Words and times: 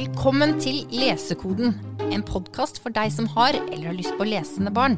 Velkommen 0.00 0.54
til 0.56 0.78
Lesekoden, 0.96 1.74
en 2.08 2.22
podkast 2.24 2.78
for 2.80 2.94
deg 2.94 3.10
som 3.12 3.26
har 3.34 3.52
eller 3.58 3.90
har 3.90 3.96
lyst 3.98 4.14
på 4.16 4.24
lesende 4.24 4.70
barn. 4.72 4.94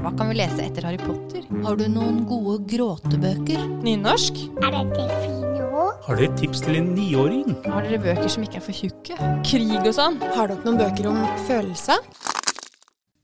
Hva 0.00 0.12
kan 0.16 0.30
vi 0.30 0.38
lese 0.38 0.62
etter 0.64 0.86
Harry 0.88 0.96
Potter? 1.02 1.42
Har 1.66 1.76
du 1.76 1.82
noen 1.92 2.22
gode 2.30 2.54
gråtebøker? 2.70 3.66
Nynorsk? 3.84 4.38
Er 4.62 4.72
det 4.72 4.84
delfiner 4.94 5.66
òg? 5.66 5.98
Har 6.06 6.16
dere 6.16 6.30
et 6.30 6.38
tips 6.40 6.62
til 6.64 6.78
en 6.78 6.88
niåring? 6.96 7.50
Har 7.66 7.84
dere 7.84 7.98
bøker 8.06 8.30
som 8.32 8.46
ikke 8.46 8.62
er 8.62 8.64
for 8.64 8.78
tjukke? 8.78 9.18
Krig 9.50 9.74
og 9.82 9.92
sånn? 9.98 10.16
Har 10.32 10.48
dere 10.48 10.64
noen 10.64 10.80
bøker 10.80 11.10
om 11.10 11.18
følelse? 11.50 11.98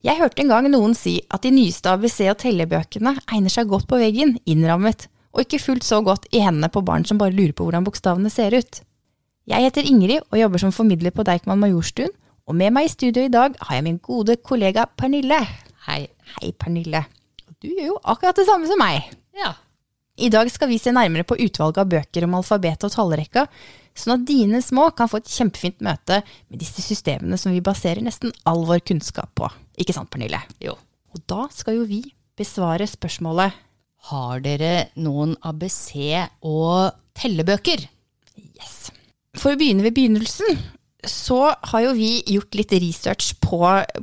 Jeg 0.04 0.20
hørte 0.20 0.44
en 0.44 0.52
gang 0.52 0.68
noen 0.74 0.92
si 0.98 1.14
at 1.32 1.46
de 1.46 1.54
nyeste 1.54 1.94
ABC- 1.94 2.26
og 2.28 2.42
tellebøkene 2.44 3.14
egner 3.24 3.56
seg 3.56 3.72
godt 3.72 3.88
på 3.88 4.02
veggen, 4.04 4.36
innrammet, 4.44 5.08
og 5.32 5.46
ikke 5.46 5.62
fullt 5.64 5.88
så 5.88 6.02
godt 6.04 6.28
i 6.28 6.44
hendene 6.44 6.68
på 6.68 6.84
barn 6.84 7.08
som 7.08 7.16
bare 7.16 7.32
lurer 7.32 7.56
på 7.56 7.64
hvordan 7.70 7.88
bokstavene 7.88 8.28
ser 8.28 8.52
ut. 8.58 8.82
Jeg 9.48 9.64
heter 9.64 9.86
Ingrid 9.88 10.26
og 10.28 10.36
jobber 10.36 10.60
som 10.60 10.72
formidler 10.76 11.12
på 11.14 11.24
Deichman 11.24 11.60
Majorstuen, 11.62 12.10
og 12.48 12.56
med 12.56 12.72
meg 12.76 12.84
i 12.84 12.92
studio 12.92 13.22
i 13.24 13.30
dag 13.32 13.54
har 13.64 13.78
jeg 13.78 13.84
min 13.86 14.00
gode 14.04 14.34
kollega 14.44 14.84
Pernille. 14.92 15.38
Hei. 15.86 16.02
Hei, 16.34 16.50
Pernille. 16.52 17.00
Du 17.56 17.70
gjør 17.70 17.94
jo 17.94 17.96
akkurat 18.12 18.36
det 18.36 18.44
samme 18.48 18.68
som 18.68 18.80
meg. 18.80 19.06
Ja. 19.36 19.54
I 20.20 20.28
dag 20.34 20.50
skal 20.52 20.68
vi 20.68 20.76
se 20.82 20.92
nærmere 20.92 21.24
på 21.24 21.38
utvalget 21.40 21.80
av 21.80 21.88
bøker 21.94 22.26
om 22.26 22.36
alfabetet 22.36 22.88
og 22.90 22.92
tallrekka, 22.92 23.46
sånn 23.96 24.18
at 24.18 24.26
dine 24.28 24.60
små 24.64 24.90
kan 24.98 25.08
få 25.08 25.22
et 25.22 25.32
kjempefint 25.32 25.80
møte 25.86 26.20
med 26.50 26.60
disse 26.60 26.84
systemene 26.84 27.40
som 27.40 27.54
vi 27.54 27.64
baserer 27.64 28.04
nesten 28.04 28.34
all 28.48 28.66
vår 28.68 28.84
kunnskap 28.84 29.32
på. 29.38 29.48
Ikke 29.80 29.96
sant, 29.96 30.10
Pernille? 30.12 30.42
Jo. 30.60 30.76
Og 31.16 31.24
da 31.30 31.46
skal 31.54 31.80
jo 31.80 31.88
vi 31.88 32.02
besvare 32.38 32.84
spørsmålet 32.90 33.64
Har 34.12 34.44
dere 34.44 34.90
noen 35.00 35.38
ABC- 35.40 36.28
og 36.44 36.92
tellebøker? 37.16 37.88
Yes. 38.36 38.90
For 39.38 39.54
å 39.54 39.58
begynne 39.58 39.84
ved 39.86 39.94
begynnelsen, 39.94 40.58
så 41.06 41.54
har 41.70 41.80
jo 41.84 41.92
vi 41.94 42.22
gjort 42.26 42.56
litt 42.58 42.72
research 42.82 43.36
på, 43.42 43.58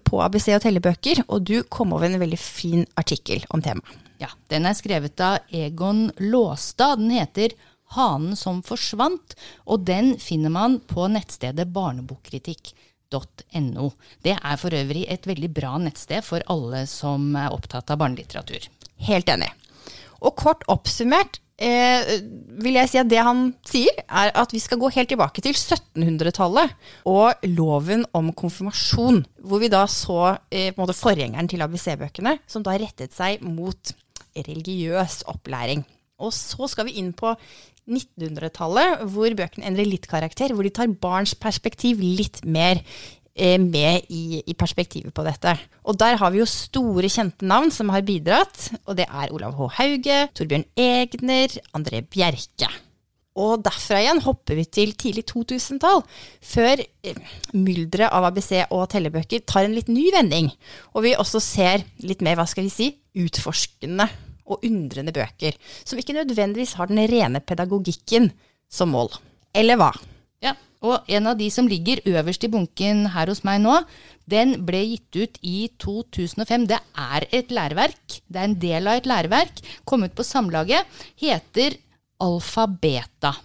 på 0.08 0.20
ABC 0.24 0.48
og 0.56 0.62
tellebøker, 0.64 1.24
og 1.28 1.44
du 1.50 1.58
kom 1.68 1.92
over 1.96 2.08
en 2.08 2.22
veldig 2.22 2.40
fin 2.40 2.86
artikkel 3.00 3.44
om 3.52 3.62
temaet. 3.64 4.02
Ja, 4.22 4.28
Den 4.48 4.66
er 4.66 4.74
skrevet 4.78 5.20
av 5.20 5.38
Egon 5.52 6.12
Låstad. 6.24 6.96
Den 7.02 7.12
heter 7.12 7.50
'Hanen 7.96 8.36
som 8.36 8.64
forsvant', 8.64 9.36
og 9.68 9.86
den 9.86 10.20
finner 10.20 10.50
man 10.50 10.80
på 10.80 11.08
nettstedet 11.12 11.74
barnebokkritikk.no. 11.74 13.92
Det 14.24 14.38
er 14.40 14.58
for 14.58 14.70
øvrig 14.70 15.12
et 15.12 15.28
veldig 15.28 15.54
bra 15.54 15.78
nettsted 15.78 16.24
for 16.24 16.42
alle 16.48 16.88
som 16.88 17.36
er 17.36 17.52
opptatt 17.52 17.92
av 17.92 17.98
barnelitteratur. 18.00 18.68
Helt 18.98 19.30
enig. 19.30 19.52
Og 20.22 20.36
kort 20.36 20.64
oppsummert 20.72 21.40
eh, 21.62 22.16
vil 22.64 22.78
jeg 22.80 22.92
si 22.92 23.00
at 23.02 23.10
det 23.12 23.22
han 23.24 23.48
sier, 23.68 24.02
er 24.06 24.32
at 24.36 24.54
vi 24.56 24.62
skal 24.64 24.80
gå 24.82 24.90
helt 24.96 25.12
tilbake 25.12 25.44
til 25.44 25.56
1700-tallet 25.56 26.74
og 27.10 27.46
loven 27.56 28.06
om 28.16 28.32
konfirmasjon, 28.36 29.24
hvor 29.46 29.64
vi 29.64 29.72
da 29.72 29.86
så 29.92 30.36
eh, 30.50 30.72
på 30.72 30.80
en 30.80 30.84
måte 30.84 30.98
forgjengeren 30.98 31.52
til 31.52 31.64
ABC-bøkene, 31.66 32.38
som 32.48 32.66
da 32.66 32.78
rettet 32.80 33.16
seg 33.16 33.44
mot 33.46 33.96
religiøs 34.36 35.24
opplæring. 35.32 35.86
Og 36.20 36.32
så 36.36 36.68
skal 36.72 36.88
vi 36.90 37.00
inn 37.02 37.14
på 37.16 37.34
1900-tallet, 37.86 39.04
hvor 39.14 39.36
bøkene 39.38 39.68
endrer 39.70 39.88
litt 39.88 40.08
karakter, 40.10 40.56
hvor 40.56 40.66
de 40.66 40.74
tar 40.74 40.90
barns 41.02 41.36
perspektiv 41.38 42.02
litt 42.02 42.42
mer 42.48 42.82
med 43.36 44.08
i, 44.10 44.40
i 44.48 44.54
perspektivet 44.56 45.14
på 45.14 45.26
dette. 45.26 45.58
Og 45.84 45.98
der 46.00 46.16
har 46.22 46.32
vi 46.32 46.40
jo 46.40 46.48
store, 46.48 47.10
kjente 47.12 47.46
navn 47.48 47.72
som 47.74 47.92
har 47.92 48.06
bidratt, 48.08 48.70
og 48.86 48.96
det 48.96 49.10
er 49.10 49.34
Olav 49.36 49.58
H. 49.58 49.70
Hauge, 49.80 50.20
Torbjørn 50.38 50.68
Egner, 50.80 51.58
André 51.76 52.00
Bjerke. 52.02 52.70
Og 53.36 53.60
derfra 53.66 54.00
igjen 54.00 54.22
hopper 54.24 54.56
vi 54.56 54.64
til 54.72 54.94
tidlig 54.96 55.26
2000-tall, 55.28 56.06
før 56.40 56.80
eh, 56.80 57.34
mylderet 57.52 58.08
av 58.08 58.30
ABC 58.30 58.54
og 58.70 58.86
tellebøker 58.94 59.44
tar 59.44 59.68
en 59.68 59.76
litt 59.76 59.92
ny 59.92 60.08
vending, 60.16 60.48
og 60.96 61.04
vi 61.04 61.18
også 61.20 61.44
ser 61.44 61.84
litt 62.08 62.24
mer, 62.24 62.40
hva 62.40 62.48
skal 62.48 62.64
vi 62.64 62.72
si, 62.72 62.88
utforskende 63.20 64.08
og 64.46 64.64
undrende 64.64 65.12
bøker, 65.16 65.58
som 65.84 66.00
ikke 66.00 66.16
nødvendigvis 66.16 66.78
har 66.80 66.88
den 66.88 67.04
rene 67.12 67.44
pedagogikken 67.44 68.30
som 68.72 68.96
mål. 68.96 69.12
Eller 69.56 69.80
hva? 69.82 69.92
Og 70.84 71.08
en 71.08 71.32
av 71.32 71.40
de 71.40 71.48
som 71.54 71.70
ligger 71.70 72.04
øverst 72.10 72.44
i 72.44 72.52
bunken 72.52 73.06
her 73.16 73.32
hos 73.32 73.44
meg 73.48 73.62
nå, 73.64 73.80
den 74.30 74.58
ble 74.68 74.82
gitt 74.92 75.18
ut 75.18 75.42
i 75.46 75.58
2005. 75.82 76.68
Det 76.72 76.80
er 76.80 77.28
et 77.32 77.52
læreverk. 77.54 78.22
Det 78.28 78.42
er 78.42 78.50
en 78.50 78.60
del 78.62 78.92
av 78.92 79.00
et 79.00 79.10
læreverk. 79.10 79.66
Kom 79.86 80.06
ut 80.06 80.16
på 80.18 80.26
Samlaget. 80.26 80.86
Heter 81.22 81.78
Alfabeta. 82.24 83.36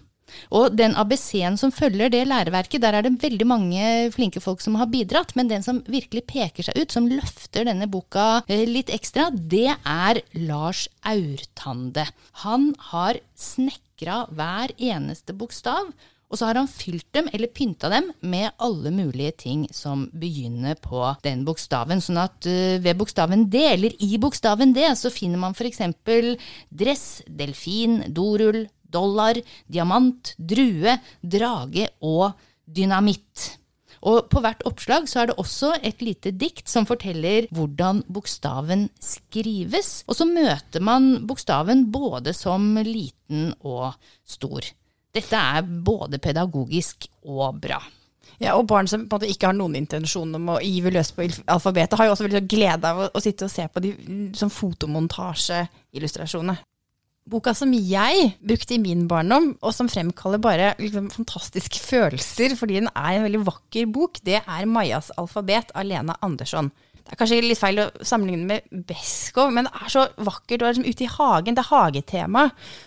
Og 0.55 0.75
den 0.79 0.95
ABC-en 0.99 1.57
som 1.61 1.73
følger 1.75 2.11
det 2.13 2.23
læreverket, 2.29 2.83
der 2.83 2.97
er 2.97 3.07
det 3.07 3.17
veldig 3.23 3.47
mange 3.49 3.85
flinke 4.15 4.43
folk 4.43 4.63
som 4.63 4.77
har 4.81 4.91
bidratt, 4.93 5.35
men 5.39 5.51
den 5.51 5.65
som 5.67 5.83
virkelig 5.91 6.25
peker 6.31 6.67
seg 6.67 6.79
ut, 6.79 6.95
som 6.95 7.09
løfter 7.11 7.67
denne 7.69 7.89
boka 7.91 8.45
eh, 8.47 8.67
litt 8.69 8.93
ekstra, 8.95 9.31
det 9.35 9.75
er 9.75 10.23
Lars 10.39 10.87
Aurtande. 11.07 12.07
Han 12.45 12.73
har 12.93 13.21
snekra 13.35 14.25
hver 14.31 14.75
eneste 14.79 15.37
bokstav. 15.37 15.91
Og 16.31 16.39
så 16.39 16.47
har 16.47 16.61
han 16.61 16.69
fylt 16.71 17.09
dem, 17.17 17.27
eller 17.35 17.51
pynta 17.51 17.91
dem, 17.91 18.13
med 18.23 18.53
alle 18.63 18.93
mulige 18.95 19.33
ting 19.45 19.65
som 19.75 20.07
begynner 20.15 20.79
på 20.79 21.03
den 21.25 21.43
bokstaven. 21.47 22.03
Sånn 22.05 22.21
at 22.23 22.47
uh, 22.47 22.79
ved 22.83 22.99
bokstaven 23.01 23.49
D, 23.51 23.65
eller 23.73 23.97
i 23.99 24.15
bokstaven 24.23 24.75
D, 24.77 24.85
så 24.95 25.11
finner 25.11 25.43
man 25.43 25.59
f.eks. 25.59 25.83
dress, 26.71 27.07
delfin, 27.27 28.05
dorull, 28.15 28.63
dollar, 28.91 29.43
diamant, 29.67 30.35
drue, 30.39 30.95
drage 31.23 31.91
og 32.07 32.31
dynamitt. 32.63 33.57
Og 34.07 34.31
på 34.33 34.41
hvert 34.41 34.63
oppslag 34.69 35.09
så 35.11 35.23
er 35.23 35.31
det 35.31 35.39
også 35.43 35.75
et 35.85 36.01
lite 36.05 36.33
dikt 36.33 36.71
som 36.73 36.87
forteller 36.89 37.51
hvordan 37.53 38.05
bokstaven 38.09 38.87
skrives. 39.03 40.01
Og 40.09 40.17
så 40.17 40.27
møter 40.29 40.85
man 40.85 41.27
bokstaven 41.29 41.89
både 41.93 42.33
som 42.37 42.73
liten 42.87 43.51
og 43.61 43.93
stor. 44.25 44.65
Dette 45.15 45.37
er 45.37 45.67
både 45.67 46.19
pedagogisk 46.23 47.09
og 47.27 47.59
bra. 47.63 47.81
Ja, 48.41 48.55
og 48.57 48.65
barn 48.71 48.89
som 48.89 49.03
på 49.05 49.17
en 49.17 49.19
måte 49.19 49.29
ikke 49.29 49.51
har 49.51 49.57
noen 49.57 49.77
intensjon 49.77 50.33
om 50.39 50.49
å 50.55 50.61
give 50.65 50.93
løs 50.95 51.11
på 51.13 51.27
alfabetet, 51.29 51.99
har 51.99 52.09
jo 52.09 52.15
også 52.15 52.25
veldig 52.25 52.41
sånn 52.41 52.53
glede 52.55 52.89
av 52.89 53.03
å, 53.03 53.09
å 53.13 53.21
sitte 53.21 53.45
og 53.45 53.53
se 53.53 53.67
på 53.69 53.83
de 53.85 53.91
som 54.39 54.53
fotomontasjeillustrasjonene. 54.55 56.57
Boka 57.31 57.53
som 57.55 57.75
jeg 57.77 58.31
brukte 58.41 58.75
i 58.75 58.81
min 58.81 59.05
barndom, 59.11 59.53
og 59.61 59.75
som 59.77 59.91
fremkaller 59.93 60.41
bare 60.43 60.73
liksom, 60.81 61.11
fantastiske 61.13 61.83
følelser 61.85 62.57
fordi 62.59 62.81
den 62.81 62.89
er 62.95 63.19
en 63.19 63.27
veldig 63.27 63.43
vakker 63.47 63.91
bok, 63.93 64.23
det 64.27 64.41
er 64.41 64.71
Majas 64.71 65.13
alfabet 65.21 65.75
av 65.77 65.85
Lena 65.87 66.17
Andersson. 66.25 66.73
Det 67.11 67.17
er 67.17 67.19
kanskje 67.25 67.41
litt 67.43 67.59
feil 67.59 67.81
å 67.83 67.89
sammenligne 68.07 68.47
med 68.47 68.85
Beskow, 68.87 69.49
men 69.51 69.67
det 69.67 69.73
er 69.83 69.91
så 69.91 70.05
vakkert. 70.23 70.61
Og 70.63 70.69
er 70.69 70.77
liksom 70.77 70.87
ute 70.87 71.03
i 71.03 71.09
hagen. 71.11 71.57
Det 71.59 71.65
er 71.65 71.71
hagetema. 71.73 72.45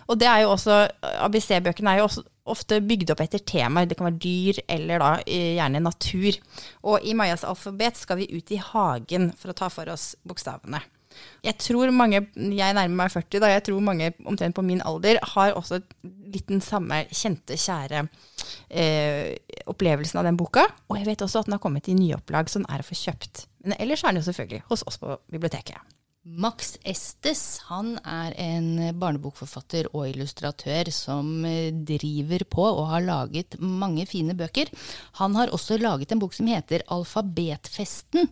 Og 0.08 0.22
det 0.22 0.30
er 0.32 0.46
jo 0.46 0.54
også 0.54 0.78
ABC-bøkene 1.26 1.92
er 1.92 2.00
jo 2.00 2.06
også 2.08 2.24
ofte 2.54 2.80
bygd 2.88 3.12
opp 3.12 3.26
etter 3.26 3.44
temaer. 3.44 3.90
Det 3.90 3.98
kan 4.00 4.08
være 4.08 4.22
dyr 4.24 4.62
eller 4.72 5.04
da 5.04 5.12
gjerne 5.28 5.84
natur. 5.84 6.40
Og 6.88 7.04
i 7.04 7.18
Majas 7.20 7.44
alfabet 7.44 8.00
skal 8.00 8.22
vi 8.22 8.32
ut 8.32 8.56
i 8.56 8.64
hagen 8.64 9.34
for 9.36 9.52
å 9.52 9.58
ta 9.60 9.68
for 9.74 9.92
oss 9.92 10.14
bokstavene. 10.24 10.80
Jeg 11.44 11.60
tror 11.62 11.92
mange, 11.94 12.24
jeg 12.34 12.76
nærmer 12.80 12.96
meg 13.04 13.12
40, 13.14 13.44
da, 13.44 13.52
jeg 13.52 13.66
tror 13.68 13.84
mange 13.86 14.08
omtrent 14.26 14.56
på 14.58 14.64
min 14.66 14.82
alder 14.88 15.20
har 15.36 15.54
også 15.60 15.84
litt 16.34 16.48
den 16.50 16.64
samme 16.64 17.04
kjente, 17.14 17.60
kjære 17.60 18.06
eh, 18.72 19.36
opplevelsen 19.70 20.24
av 20.24 20.26
den 20.26 20.40
boka. 20.40 20.66
Og 20.90 20.98
jeg 20.98 21.12
vet 21.12 21.26
også 21.28 21.44
at 21.44 21.52
den 21.52 21.58
har 21.60 21.62
kommet 21.64 21.92
i 21.92 21.98
nyopplag, 21.98 22.50
så 22.50 22.64
den 22.64 22.72
er 22.72 22.82
å 22.82 22.88
få 22.88 22.98
kjøpt. 22.98 23.46
Men 23.64 23.76
ellers 23.80 24.04
er 24.04 24.08
den 24.08 24.18
jo 24.18 24.22
selvfølgelig 24.22 24.64
hos 24.70 24.84
oss 24.88 24.98
på 24.98 25.18
biblioteket. 25.32 25.78
Max 26.24 26.78
Estes 26.88 27.60
han 27.68 27.98
er 28.08 28.32
en 28.40 28.96
barnebokforfatter 28.96 29.90
og 29.90 30.06
illustratør 30.08 30.88
som 30.96 31.44
driver 31.84 32.46
på 32.48 32.64
og 32.64 32.86
har 32.94 33.04
laget 33.04 33.58
mange 33.60 34.06
fine 34.08 34.32
bøker. 34.40 34.72
Han 35.20 35.36
har 35.36 35.52
også 35.52 35.76
laget 35.82 36.14
en 36.16 36.22
bok 36.22 36.32
som 36.38 36.48
heter 36.48 36.86
Alfabetfesten. 36.96 38.32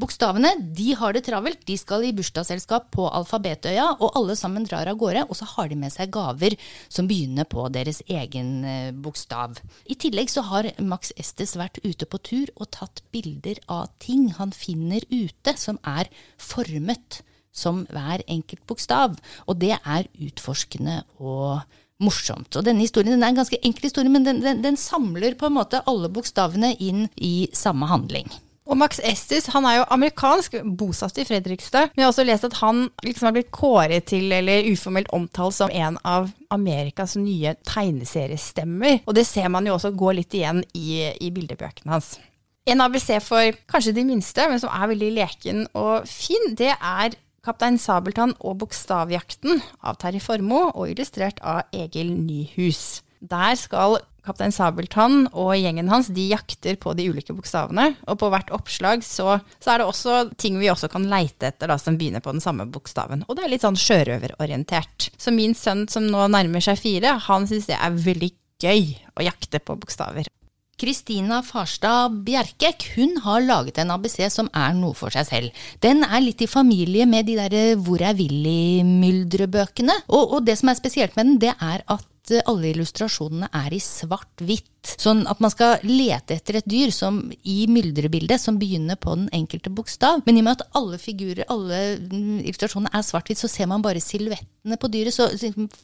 Bokstavene 0.00 0.50
de 0.74 0.88
har 0.98 1.14
det 1.14 1.22
travelt. 1.28 1.62
De 1.62 1.76
skal 1.78 2.08
i 2.08 2.12
bursdagsselskap 2.18 2.90
på 2.98 3.06
Alfabetøya, 3.06 3.86
og 4.02 4.18
alle 4.18 4.34
sammen 4.34 4.66
drar 4.66 4.90
av 4.90 4.98
gårde. 4.98 5.28
Og 5.30 5.38
så 5.38 5.46
har 5.54 5.70
de 5.70 5.78
med 5.78 5.94
seg 5.94 6.10
gaver 6.10 6.58
som 6.90 7.06
begynner 7.06 7.46
på 7.46 7.68
deres 7.70 8.02
egen 8.10 8.66
bokstav. 8.98 9.62
I 9.86 9.94
tillegg 9.94 10.34
så 10.34 10.42
har 10.50 10.72
Max 10.82 11.14
Estes 11.14 11.54
vært 11.54 11.78
ute 11.86 12.02
på 12.02 12.18
tur 12.18 12.50
og 12.58 12.72
tatt 12.74 13.06
bilder 13.14 13.62
av 13.70 13.94
ting 14.02 14.26
han 14.42 14.50
finner 14.50 15.06
ute 15.14 15.54
som 15.54 15.78
er 15.86 16.10
formet 16.34 17.22
som 17.52 17.84
hver 17.92 18.24
enkelt 18.26 18.64
bokstav. 18.68 19.18
Og 19.46 19.60
det 19.60 19.76
er 19.78 20.08
utforskende 20.18 21.02
og 21.18 21.60
morsomt. 22.02 22.54
Og 22.54 22.66
denne 22.66 22.84
historien 22.84 23.16
den 23.16 23.24
er 23.24 23.32
en 23.32 23.40
ganske 23.40 23.58
enkel 23.64 23.88
historie, 23.88 24.12
men 24.12 24.26
den, 24.26 24.42
den, 24.44 24.62
den 24.62 24.78
samler 24.78 25.34
på 25.38 25.48
en 25.48 25.56
måte 25.58 25.82
alle 25.90 26.10
bokstavene 26.12 26.74
inn 26.78 27.08
i 27.16 27.48
samme 27.56 27.90
handling. 27.90 28.30
Og 28.68 28.76
Max 28.76 28.98
Estes 29.00 29.48
han 29.54 29.64
er 29.64 29.78
jo 29.78 29.86
amerikansk, 29.94 30.58
bosatt 30.76 31.16
i 31.16 31.24
Fredrikstad. 31.24 31.94
Men 31.94 32.02
jeg 32.02 32.04
har 32.04 32.12
også 32.12 32.26
lest 32.28 32.46
at 32.50 32.58
han 32.60 32.82
liksom 33.04 33.30
har 33.30 33.36
blitt 33.38 33.52
kåret 33.54 34.10
til, 34.10 34.28
eller 34.32 34.68
uformelt 34.68 35.08
omtalt 35.16 35.56
som 35.56 35.72
en 35.72 35.96
av 36.04 36.28
Amerikas 36.52 37.16
nye 37.16 37.54
tegneseriestemmer. 37.64 39.00
Og 39.08 39.16
det 39.16 39.24
ser 39.28 39.48
man 39.52 39.66
jo 39.66 39.78
også 39.78 39.94
gå 39.96 40.12
litt 40.20 40.36
igjen 40.36 40.60
i, 40.76 41.00
i 41.16 41.32
bildebøkene 41.32 41.96
hans. 41.96 42.18
En 42.68 42.84
ABC 42.84 43.14
for 43.24 43.56
kanskje 43.72 43.96
de 43.96 44.04
minste, 44.04 44.44
men 44.50 44.60
som 44.60 44.68
er 44.68 44.90
veldig 44.90 45.10
leken 45.16 45.64
og 45.72 46.04
fin, 46.04 46.52
det 46.60 46.74
er 46.76 47.16
Kaptein 47.48 47.78
Sabeltann 47.80 48.34
og 48.44 48.58
Bokstavjakten 48.60 49.62
av 49.80 49.96
Terje 50.02 50.20
Formoe, 50.20 50.68
og 50.76 50.92
illustrert 50.92 51.40
av 51.40 51.64
Egil 51.72 52.12
Nyhus. 52.12 53.00
Der 53.24 53.56
skal 53.56 53.96
Kaptein 54.28 54.52
Sabeltann 54.52 55.22
og 55.32 55.54
gjengen 55.56 55.88
hans 55.88 56.10
de 56.12 56.26
jakter 56.28 56.76
på 56.76 56.92
de 56.98 57.06
ulike 57.08 57.32
bokstavene. 57.32 57.94
Og 58.04 58.18
på 58.20 58.28
hvert 58.28 58.52
oppslag 58.52 59.00
så, 59.06 59.38
så 59.64 59.72
er 59.72 59.80
det 59.80 59.88
også 59.88 60.18
ting 60.36 60.58
vi 60.60 60.68
også 60.68 60.90
kan 60.92 61.08
leite 61.08 61.48
etter 61.48 61.72
da, 61.72 61.78
som 61.80 61.96
begynner 61.96 62.20
på 62.20 62.34
den 62.36 62.44
samme 62.44 62.68
bokstaven. 62.68 63.24
Og 63.24 63.38
det 63.38 63.46
er 63.46 63.54
litt 63.54 63.64
sånn 63.64 63.80
sjørøverorientert. 63.80 65.08
Så 65.16 65.32
min 65.32 65.56
sønn 65.56 65.86
som 65.88 66.04
nå 66.04 66.28
nærmer 66.28 66.64
seg 66.64 66.76
fire, 66.82 67.16
han 67.30 67.48
syns 67.48 67.70
det 67.70 67.80
er 67.80 67.96
veldig 67.96 68.34
gøy 68.60 68.92
å 69.16 69.24
jakte 69.24 69.62
på 69.64 69.78
bokstaver. 69.80 70.28
Kristina 70.78 71.40
Farstad 71.42 72.20
Bjerkek 72.26 72.92
hun 72.94 73.16
har 73.24 73.42
laget 73.42 73.80
en 73.82 73.90
ABC 73.96 74.20
som 74.30 74.50
er 74.54 74.76
noe 74.78 74.94
for 74.94 75.10
seg 75.10 75.26
selv. 75.26 75.64
Den 75.82 76.04
er 76.06 76.22
litt 76.22 76.44
i 76.44 76.50
familie 76.50 77.06
med 77.06 77.26
de 77.26 77.34
der 77.38 77.80
Hvor 77.82 78.02
er 78.04 78.14
Willy-myldrebøkene. 78.18 80.04
Og, 80.06 80.38
og 80.38 80.46
det 80.46 80.54
som 80.60 80.70
er 80.70 80.78
spesielt 80.78 81.18
med 81.18 81.32
den, 81.32 81.42
det 81.42 81.56
er 81.58 81.82
at 81.90 82.06
alle 82.46 82.70
illustrasjonene 82.74 83.48
er 83.56 83.72
i 83.72 83.80
svart-hvitt. 83.82 84.92
Sånn 85.00 85.22
at 85.30 85.40
man 85.42 85.52
skal 85.52 85.82
lete 85.86 86.36
etter 86.36 86.58
et 86.60 86.68
dyr 86.68 86.92
som 86.94 87.20
i 87.42 87.62
myldrebildet 87.70 88.40
som 88.40 88.58
begynner 88.60 88.98
på 89.00 89.14
den 89.16 89.30
enkelte 89.36 89.72
bokstav. 89.72 90.22
Men 90.26 90.36
i 90.36 90.42
og 90.42 90.48
med 90.48 90.58
at 90.58 90.76
alle 90.78 91.00
figurer, 91.00 91.48
alle 91.50 91.80
illustrasjonene 92.44 92.92
er 92.92 93.06
svart-hvitt, 93.06 93.40
så 93.40 93.50
ser 93.50 93.70
man 93.70 93.84
bare 93.84 94.02
silhuettene 94.04 94.78
på 94.78 94.92
dyret. 94.92 95.16
Så 95.16 95.30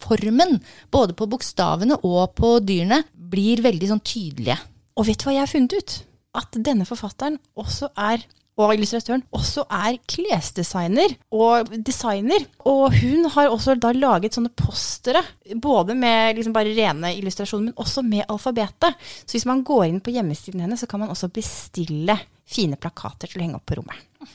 formen, 0.05 0.61
både 0.95 1.17
på 1.17 1.29
bokstavene 1.33 1.99
og 2.05 2.37
på 2.39 2.59
dyrene, 2.65 3.03
blir 3.35 3.65
veldig 3.65 3.91
sånn 3.91 4.05
tydelige. 4.05 4.61
Og 4.95 5.09
vet 5.09 5.21
du 5.21 5.29
hva 5.29 5.37
jeg 5.37 5.45
har 5.47 5.51
funnet 5.51 5.77
ut? 5.77 5.99
At 6.35 6.57
denne 6.67 6.87
forfatteren 6.87 7.39
også 7.59 7.91
er 7.99 8.25
og 8.55 8.71
illustratøren 8.77 9.25
også 9.35 9.65
er 9.67 9.97
klesdesigner 10.07 11.17
og 11.35 11.73
designer. 11.87 12.45
Og 12.71 12.95
hun 13.01 13.27
har 13.35 13.51
også 13.51 13.75
da 13.83 13.91
laget 13.97 14.37
sånne 14.37 14.53
postere, 14.55 15.25
både 15.59 15.97
med 15.99 16.39
liksom 16.39 16.55
bare 16.55 16.75
rene 16.77 17.11
illustrasjoner, 17.19 17.73
men 17.73 17.83
også 17.83 18.05
med 18.07 18.29
alfabetet. 18.31 18.95
Så 19.25 19.35
hvis 19.35 19.49
man 19.51 19.65
går 19.67 19.89
inn 19.89 20.01
på 20.05 20.15
hjemmesiden 20.15 20.63
hennes, 20.63 20.85
så 20.85 20.91
kan 20.91 21.03
man 21.03 21.11
også 21.11 21.33
bestille 21.35 22.17
fine 22.47 22.79
plakater 22.79 23.27
til 23.31 23.41
å 23.41 23.47
henge 23.47 23.59
opp 23.59 23.67
på 23.67 23.81
rommet. 23.81 24.31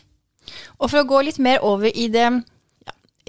Og 0.80 0.90
for 0.90 1.00
å 1.00 1.08
gå 1.08 1.24
litt 1.24 1.40
mer 1.40 1.64
over 1.64 1.88
i 1.88 2.10
det 2.12 2.28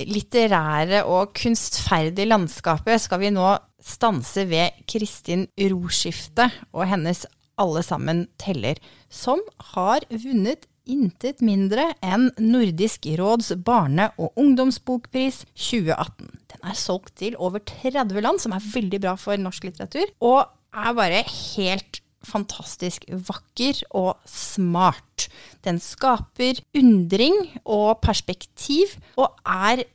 litterære 0.09 1.05
og 1.09 1.35
kunstferdige 1.37 2.29
landskapet, 2.29 3.03
skal 3.03 3.21
vi 3.23 3.35
nå 3.35 3.53
stanse 3.81 4.47
ved 4.51 4.83
Kristin 4.91 5.47
Roskifte 5.59 6.51
og 6.73 6.89
hennes 6.91 7.27
Alle 7.61 7.83
sammen 7.85 8.23
teller, 8.41 8.79
som 9.13 9.41
har 9.75 10.07
vunnet 10.09 10.65
intet 10.89 11.43
mindre 11.45 11.91
enn 12.01 12.31
Nordisk 12.41 13.05
råds 13.21 13.53
barne- 13.65 14.11
og 14.17 14.33
ungdomsbokpris 14.41 15.45
2018. 15.55 16.31
Den 16.51 16.65
er 16.65 16.79
solgt 16.79 17.17
til 17.21 17.37
over 17.37 17.61
30 17.61 18.21
land, 18.25 18.41
som 18.41 18.57
er 18.57 18.65
veldig 18.65 19.01
bra 19.03 19.17
for 19.21 19.37
norsk 19.37 19.69
litteratur, 19.69 20.09
og 20.21 20.49
er 20.73 20.97
bare 20.97 21.25
helt 21.27 22.01
fantastisk 22.27 23.07
vakker 23.29 23.81
og 23.97 24.19
smart. 24.29 25.29
Den 25.65 25.81
skaper 25.83 26.61
undring 26.77 27.37
og 27.65 28.01
perspektiv, 28.05 28.99
og 29.17 29.37
er 29.47 29.87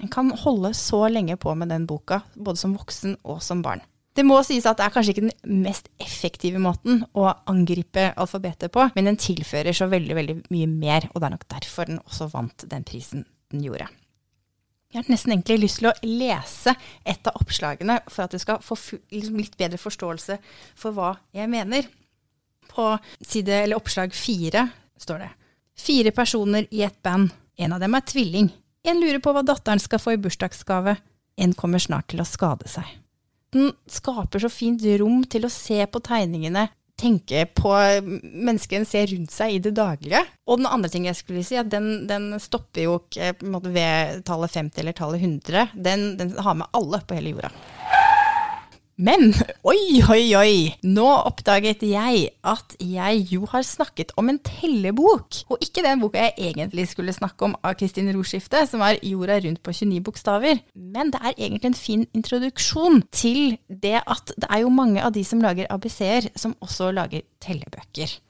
En 0.00 0.08
kan 0.08 0.30
holde 0.40 0.70
så 0.72 1.02
lenge 1.12 1.34
på 1.36 1.52
med 1.52 1.68
den 1.68 1.82
boka, 1.84 2.22
både 2.32 2.56
som 2.56 2.72
voksen 2.72 3.18
og 3.28 3.42
som 3.44 3.60
barn. 3.60 3.82
Det 4.16 4.24
må 4.24 4.38
sies 4.40 4.64
at 4.64 4.78
det 4.78 4.86
er 4.86 4.94
kanskje 4.94 5.12
ikke 5.12 5.26
den 5.26 5.60
mest 5.60 5.90
effektive 6.00 6.56
måten 6.56 7.02
å 7.12 7.26
angripe 7.44 8.06
alfabetet 8.16 8.72
på, 8.72 8.88
men 8.96 9.10
den 9.10 9.20
tilfører 9.20 9.76
så 9.76 9.90
veldig, 9.92 10.16
veldig 10.16 10.36
mye 10.48 10.70
mer, 10.72 11.10
og 11.12 11.20
det 11.20 11.28
er 11.28 11.36
nok 11.36 11.48
derfor 11.52 11.92
den 11.92 12.00
også 12.06 12.30
vant 12.32 12.64
den 12.72 12.88
prisen 12.88 13.26
den 13.52 13.68
gjorde. 13.68 13.90
Jeg 14.90 15.04
har 15.04 15.12
nesten 15.12 15.32
egentlig 15.36 15.60
lyst 15.62 15.78
til 15.78 15.90
å 15.90 15.96
lese 16.02 16.74
et 17.06 17.28
av 17.30 17.36
oppslagene 17.38 18.00
for 18.10 18.24
at 18.24 18.32
du 18.34 18.40
skal 18.42 18.62
få 18.64 18.74
liksom 19.14 19.38
litt 19.38 19.54
bedre 19.60 19.78
forståelse 19.78 20.38
for 20.78 20.96
hva 20.96 21.12
jeg 21.36 21.50
mener. 21.50 21.86
På 22.70 22.96
side, 23.22 23.62
eller 23.64 23.78
oppslag 23.78 24.14
fire 24.14 24.66
står 24.98 25.22
det 25.22 25.30
Fire 25.80 26.10
personer 26.12 26.66
i 26.74 26.82
et 26.84 26.98
band. 27.02 27.30
En 27.56 27.72
av 27.72 27.80
dem 27.80 27.94
er 27.96 28.04
tvilling. 28.04 28.50
En 28.84 28.98
lurer 29.00 29.20
på 29.22 29.32
hva 29.32 29.44
datteren 29.46 29.80
skal 29.80 30.02
få 30.02 30.16
i 30.16 30.20
bursdagsgave. 30.20 30.96
En 31.40 31.54
kommer 31.56 31.80
snart 31.80 32.10
til 32.12 32.20
å 32.20 32.28
skade 32.28 32.68
seg. 32.68 32.84
Den 33.54 33.72
skaper 33.90 34.42
så 34.42 34.50
fint 34.52 34.82
rom 35.00 35.22
til 35.30 35.46
å 35.46 35.52
se 35.52 35.78
på 35.86 36.02
tegningene, 36.04 36.68
tenke 37.00 37.46
på 37.56 37.72
mennesker 38.22 38.80
en 38.80 38.88
ser 38.88 39.08
rundt 39.12 39.32
seg 39.34 39.56
i 39.56 39.62
det 39.64 39.72
daglige. 39.78 40.22
Og 40.46 40.60
den 40.60 40.68
andre 40.70 40.90
ting 40.92 41.08
jeg 41.08 41.18
skulle 41.18 41.44
si, 41.46 41.56
at 41.60 41.70
den, 41.72 42.06
den 42.10 42.34
stopper 42.42 42.86
jo 42.86 42.98
ikke 43.00 43.32
ved 43.70 44.22
tallet 44.28 44.60
50 44.60 44.82
eller 44.82 44.96
tallet 44.96 45.24
100. 45.24 45.66
Den, 45.74 46.06
den 46.20 46.36
har 46.38 46.60
med 46.60 46.70
alle 46.76 47.02
på 47.06 47.18
hele 47.18 47.34
jorda. 47.36 47.52
Men 49.00 49.30
oi, 49.70 50.02
oi, 50.12 50.24
oi! 50.36 50.56
Nå 50.84 51.06
oppdaget 51.08 51.84
jeg 51.88 52.26
at 52.44 52.74
jeg 52.84 53.22
jo 53.32 53.48
har 53.48 53.64
snakket 53.64 54.12
om 54.20 54.28
en 54.28 54.40
tellebok. 54.44 55.40
Og 55.48 55.64
ikke 55.64 55.84
den 55.86 56.02
boka 56.02 56.26
jeg 56.26 56.50
egentlig 56.50 56.86
skulle 56.90 57.16
snakke 57.16 57.48
om 57.48 57.56
av 57.64 57.78
Kristin 57.80 58.10
Roskifte, 58.12 58.66
som 58.68 58.84
er 58.84 59.00
Jorda 59.06 59.40
rundt 59.40 59.62
på 59.64 59.72
29 59.72 60.04
bokstaver. 60.04 60.60
Men 60.76 61.14
det 61.14 61.22
er 61.22 61.36
egentlig 61.38 61.72
en 61.72 61.80
fin 61.80 62.06
introduksjon 62.16 63.02
til 63.08 63.56
det 63.68 64.02
at 64.04 64.34
det 64.36 64.50
er 64.50 64.66
jo 64.66 64.74
mange 64.74 65.00
av 65.00 65.14
de 65.16 65.24
som 65.24 65.40
lager 65.40 65.70
ABC-er, 65.72 66.28
som 66.36 66.58
også 66.60 66.92
lager 66.92 67.24
tellebøker. 67.40 68.20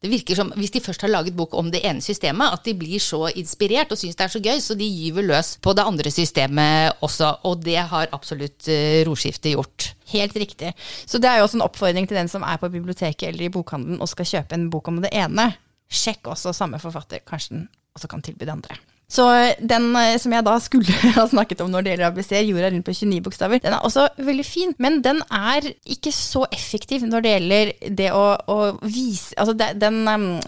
Det 0.00 0.08
virker 0.08 0.38
som, 0.38 0.52
Hvis 0.56 0.72
de 0.72 0.80
først 0.80 1.02
har 1.04 1.12
laget 1.12 1.36
bok 1.36 1.54
om 1.54 1.68
det 1.70 1.82
ene 1.84 2.00
systemet, 2.00 2.54
at 2.54 2.64
de 2.64 2.72
blir 2.74 3.02
så 3.04 3.26
inspirert 3.36 3.90
og 3.92 3.98
syns 4.00 4.16
det 4.16 4.24
er 4.24 4.32
så 4.32 4.40
gøy, 4.40 4.60
så 4.64 4.74
de 4.74 4.86
gyver 4.88 5.26
løs 5.28 5.58
på 5.60 5.74
det 5.76 5.84
andre 5.84 6.10
systemet 6.10 7.02
også. 7.04 7.34
Og 7.44 7.60
det 7.64 7.76
har 7.76 8.08
absolutt 8.16 8.68
uh, 8.72 9.02
Roskifte 9.08 9.52
gjort. 9.52 9.90
Helt 10.14 10.36
riktig. 10.40 10.72
Så 11.04 11.20
det 11.20 11.28
er 11.28 11.38
jo 11.38 11.44
også 11.44 11.60
en 11.60 11.66
oppfordring 11.66 12.08
til 12.08 12.16
den 12.16 12.32
som 12.32 12.46
er 12.48 12.56
på 12.56 12.72
biblioteket 12.72 13.28
eller 13.28 13.44
i 13.44 13.52
bokhandelen 13.52 14.00
og 14.00 14.08
skal 14.08 14.28
kjøpe 14.32 14.56
en 14.56 14.70
bok 14.72 14.88
om 14.88 15.02
det 15.04 15.12
ene. 15.12 15.50
Sjekk 15.90 16.32
også 16.32 16.54
samme 16.56 16.80
forfatter, 16.80 17.20
kanskje 17.26 17.58
den 17.58 17.68
også 17.92 18.08
kan 18.08 18.24
tilby 18.24 18.48
det 18.48 18.56
andre. 18.56 18.80
Så 19.10 19.26
den 19.58 19.90
eh, 19.98 20.16
som 20.22 20.34
jeg 20.34 20.46
da 20.46 20.54
skulle 20.62 20.94
ha 21.18 21.26
snakket 21.28 21.64
om 21.64 21.72
når 21.72 21.84
det 21.84 21.94
gjelder 21.94 22.10
ABC, 22.10 22.32
jorda 22.46 22.70
rundt 22.70 22.86
på 22.86 22.94
29 22.94 23.24
bokstaver, 23.26 23.62
den 23.62 23.74
er 23.74 23.86
også 23.86 24.06
veldig 24.22 24.46
fin. 24.46 24.74
Men 24.78 25.00
den 25.04 25.22
er 25.26 25.66
ikke 25.84 26.12
så 26.14 26.44
effektiv 26.54 27.06
når 27.08 27.26
det 27.26 27.34
gjelder 27.34 27.72
det 28.02 28.10
å, 28.14 28.24
å 28.46 28.58
vise 28.84 29.34
Altså 29.40 29.54
den, 29.54 30.04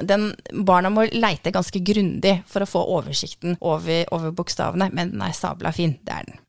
den, 0.08 0.24
Barna 0.66 0.90
må 0.92 1.06
leite 1.10 1.52
ganske 1.54 1.80
grundig 1.84 2.38
for 2.50 2.64
å 2.64 2.68
få 2.68 2.82
oversikten 2.98 3.56
over, 3.60 4.04
over 4.14 4.34
bokstavene, 4.36 4.90
men 4.94 5.14
den 5.14 5.24
er 5.24 5.36
sabla 5.36 5.72
fin. 5.74 5.96
Det 6.02 6.14
er 6.14 6.28
den. 6.28 6.40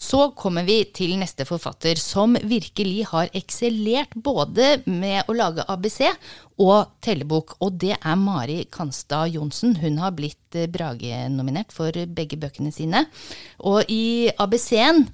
Så 0.00 0.30
kommer 0.32 0.64
vi 0.64 0.78
til 0.96 1.12
neste 1.20 1.44
forfatter, 1.44 1.98
som 2.00 2.32
virkelig 2.48 3.04
har 3.10 3.28
eksellert 3.36 4.14
både 4.16 4.78
med 4.88 5.28
å 5.28 5.36
lage 5.36 5.66
ABC 5.68 6.00
og 6.60 6.94
tellebok, 7.04 7.58
og 7.60 7.76
det 7.82 7.98
er 7.98 8.16
Mari 8.16 8.62
Kanstad 8.72 9.34
Johnsen. 9.34 9.76
Hun 9.82 10.00
har 10.00 10.16
blitt 10.16 10.56
eh, 10.56 10.70
Brage-nominert 10.72 11.74
for 11.76 11.92
begge 11.92 12.40
bøkene 12.40 12.72
sine. 12.72 13.04
Og 13.68 13.92
i 13.92 14.30
ABC-en 14.40 15.04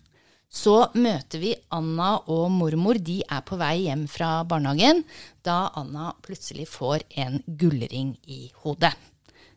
så 0.46 0.76
møter 0.94 1.42
vi 1.42 1.52
Anna 1.74 2.14
og 2.30 2.46
mormor. 2.54 3.02
De 3.02 3.18
er 3.26 3.42
på 3.42 3.58
vei 3.58 3.88
hjem 3.88 4.06
fra 4.10 4.38
barnehagen 4.46 5.02
da 5.46 5.66
Anna 5.74 6.12
plutselig 6.22 6.70
får 6.70 7.04
en 7.26 7.42
gullring 7.58 8.14
i 8.30 8.46
hodet 8.62 8.94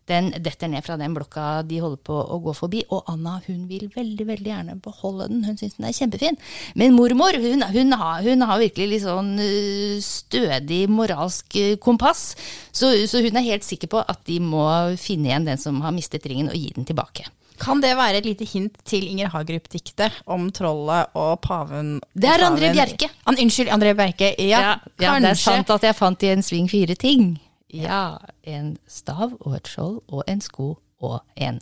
den 0.10 0.32
detter 0.44 0.70
ned 0.72 0.86
fra 0.86 0.98
den 1.00 1.16
blokka 1.16 1.62
de 1.70 1.80
holder 1.84 2.02
på 2.10 2.18
å 2.20 2.40
gå 2.44 2.54
forbi. 2.58 2.84
Og 2.94 3.10
Anna 3.12 3.38
hun 3.46 3.66
vil 3.70 3.88
veldig 3.94 4.28
veldig 4.30 4.52
gjerne 4.52 4.78
beholde 4.84 5.30
den, 5.32 5.46
hun 5.48 5.58
syns 5.60 5.78
den 5.78 5.90
er 5.90 5.96
kjempefin. 5.96 6.40
Men 6.80 6.98
mormor 6.98 7.38
hun, 7.40 7.66
hun, 7.74 7.98
har, 8.02 8.22
hun 8.26 8.46
har, 8.46 8.60
virkelig 8.60 8.90
litt 8.94 9.06
sånn 9.06 9.34
øh, 9.40 9.98
stødig 10.04 10.84
moralsk 10.92 11.60
øh, 11.60 11.74
kompass. 11.82 12.34
Så, 12.72 12.92
så, 13.10 13.24
hun 13.24 13.40
er 13.40 13.48
helt 13.52 13.68
sikker 13.68 13.92
på 13.92 14.04
at 14.04 14.24
de 14.30 14.40
må 14.44 14.66
finne 15.00 15.32
igjen 15.32 15.48
den 15.48 15.62
som 15.62 15.82
har 15.86 15.96
mistet 15.96 16.26
ringen, 16.30 16.52
og 16.52 16.58
gi 16.58 16.74
den 16.76 16.88
tilbake. 16.90 17.30
Kan 17.60 17.82
det 17.84 17.92
være 18.00 18.22
et 18.22 18.28
lite 18.28 18.48
hint 18.48 18.78
til 18.88 19.04
Inger 19.10 19.34
Hagerup-diktet 19.34 20.22
om 20.32 20.48
trollet 20.56 21.12
og 21.20 21.42
paven? 21.44 21.98
Det 22.16 22.32
er 22.32 22.46
André 22.48 22.72
Bjerke. 22.76 23.10
An, 23.28 23.36
unnskyld, 23.36 23.72
André 23.76 23.94
Bjerke. 24.00 24.32
Ja, 24.40 24.62
ja, 24.64 24.74
ja, 25.04 25.18
det 25.20 25.34
er 25.34 25.40
sant 25.40 25.72
at 25.76 25.84
jeg 25.84 25.98
fant 25.98 26.24
i 26.24 26.32
en 26.32 26.46
sving 26.46 26.72
fire 26.72 26.96
ting. 27.00 27.34
Ja, 27.74 28.18
en 28.44 28.74
stav 28.90 29.36
og 29.40 29.56
et 29.58 29.70
skjold 29.70 30.00
og 30.08 30.24
en 30.28 30.42
sko 30.42 30.74
og 31.06 31.20
en 31.38 31.60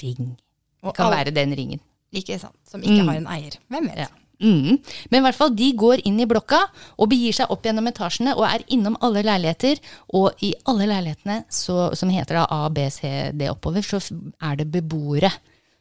ring. 0.00 0.34
Det 0.80 0.94
kan 0.96 1.12
være 1.12 1.34
den 1.36 1.52
ringen. 1.56 1.82
Ikke 2.16 2.38
sant. 2.40 2.56
Som 2.66 2.82
ikke 2.82 3.02
mm. 3.02 3.10
har 3.10 3.20
en 3.20 3.30
eier. 3.36 3.58
Hvem 3.70 3.90
vet. 3.90 4.00
Ja. 4.06 4.08
Mm. 4.40 4.78
Men 5.10 5.18
i 5.18 5.22
hvert 5.26 5.36
fall, 5.36 5.52
de 5.52 5.68
går 5.76 6.00
inn 6.08 6.16
i 6.22 6.26
blokka 6.28 6.62
og 6.96 7.10
begir 7.12 7.36
seg 7.36 7.52
opp 7.52 7.66
gjennom 7.66 7.90
etasjene 7.90 8.32
og 8.38 8.46
er 8.48 8.64
innom 8.72 8.96
alle 9.04 9.22
leiligheter. 9.26 9.82
Og 10.16 10.40
i 10.46 10.54
alle 10.70 10.88
leilighetene, 10.88 11.42
så, 11.52 11.90
som 11.98 12.12
heter 12.12 12.40
da 12.40 12.46
A, 12.48 12.62
B, 12.72 12.86
C, 12.92 13.30
D 13.36 13.50
oppover, 13.52 13.84
så 13.84 14.00
er 14.00 14.60
det 14.62 14.70
beboere 14.72 15.32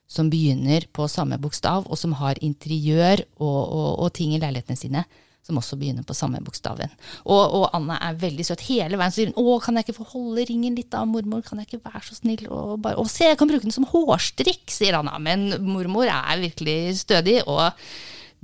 som 0.09 0.29
begynner 0.31 0.87
på 0.91 1.05
samme 1.07 1.37
bokstav, 1.39 1.85
og 1.85 1.97
som 2.01 2.15
har 2.17 2.39
interiør 2.41 3.21
og, 3.37 3.59
og, 3.61 3.89
og 4.03 4.13
ting 4.17 4.33
i 4.33 4.41
leilighetene 4.41 4.79
sine 4.79 5.05
som 5.45 5.57
også 5.57 5.77
begynner 5.79 6.05
på 6.05 6.15
samme 6.17 6.41
bokstaven. 6.45 6.91
Og, 7.25 7.55
og 7.57 7.65
Anna 7.73 7.97
er 8.05 8.17
veldig 8.21 8.45
søt. 8.45 8.65
Hele 8.67 8.99
veien 8.99 9.13
sier 9.13 9.31
hun 9.31 9.39
'Å, 9.39 9.59
kan 9.63 9.79
jeg 9.79 9.87
ikke 9.87 9.97
få 9.97 10.09
holde 10.13 10.45
ringen 10.49 10.75
litt 10.77 10.91
da, 10.93 11.05
mormor? 11.09 11.41
Kan 11.45 11.61
jeg 11.61 11.69
ikke 11.69 11.85
være 11.89 12.03
så 12.05 12.19
snill?' 12.19 12.47
Og 12.49 12.81
bare 12.83 12.99
'Å, 12.99 13.07
se, 13.09 13.25
jeg 13.31 13.39
kan 13.39 13.49
bruke 13.49 13.65
den 13.65 13.75
som 13.75 13.87
hårstrikk', 13.89 14.69
sier 14.69 14.99
Anna. 14.99 15.17
Men 15.17 15.49
mormor 15.65 16.05
er 16.05 16.43
virkelig 16.43 16.99
stødig, 17.01 17.41
og 17.47 17.71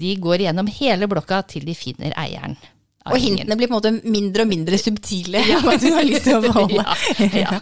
de 0.02 0.16
går 0.16 0.48
gjennom 0.48 0.72
hele 0.80 1.08
blokka 1.08 1.44
til 1.48 1.68
de 1.68 1.76
finner 1.78 2.16
eieren. 2.18 2.58
Og 3.06 3.22
hintene 3.22 3.54
blir 3.54 3.70
på 3.70 3.76
en 3.76 3.78
måte 3.78 4.10
mindre 4.10 4.46
og 4.46 4.50
mindre 4.50 4.80
subtile. 4.82 5.44
Ja. 5.52 5.60
Du 5.62 5.92
har 5.94 6.08
lyst 6.08 6.26
til 6.26 6.40
å 6.40 6.42
beholde. 6.42 6.82
ja, 7.22 7.46
ja. 7.46 7.60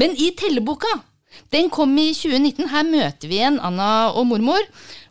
Men 0.00 0.16
i 0.16 0.30
telleboka, 0.38 0.88
den 1.52 1.68
kom 1.68 1.92
i 2.00 2.14
2019. 2.16 2.70
Her 2.72 2.88
møter 2.88 3.28
vi 3.28 3.42
igjen 3.42 3.60
Anna 3.60 4.08
og 4.16 4.24
mormor. 4.30 4.64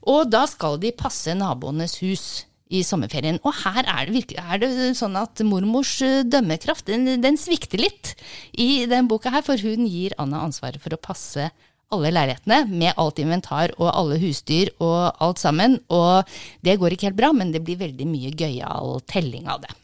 Og 0.10 0.26
da 0.30 0.46
skal 0.50 0.80
de 0.82 0.94
passe 0.96 1.34
naboenes 1.38 2.00
hus 2.02 2.26
i 2.74 2.82
sommerferien. 2.86 3.38
Og 3.46 3.54
her 3.62 3.84
er 3.84 4.08
det, 4.08 4.16
virkelig, 4.16 4.42
er 4.42 4.62
det 4.62 4.72
sånn 4.98 5.18
at 5.20 5.44
mormors 5.46 6.00
eh, 6.06 6.24
dømmekraft 6.26 6.90
den, 6.90 7.08
den 7.22 7.38
svikter 7.38 7.82
litt 7.82 8.16
i 8.52 8.86
den 8.90 9.10
boka 9.12 9.34
her, 9.34 9.46
for 9.46 9.62
hun 9.62 9.86
gir 9.90 10.16
Anna 10.22 10.42
ansvaret 10.48 10.82
for 10.82 10.96
å 10.96 11.02
passe 11.02 11.52
alle 11.94 12.10
leilighetene 12.10 12.64
med 12.66 12.98
alt 13.00 13.20
inventar 13.22 13.74
og 13.78 13.92
alle 13.92 14.18
husdyr 14.22 14.72
og 14.82 15.22
alt 15.22 15.42
sammen. 15.42 15.78
Og 15.94 16.26
det 16.66 16.80
går 16.82 16.96
ikke 16.96 17.12
helt 17.12 17.20
bra, 17.20 17.32
men 17.36 17.54
det 17.54 17.64
blir 17.66 17.80
veldig 17.82 18.08
mye 18.10 18.34
gøyal 18.34 19.00
telling 19.12 19.50
av 19.52 19.66
det. 19.66 19.76